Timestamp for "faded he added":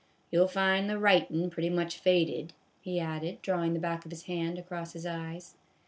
1.99-3.39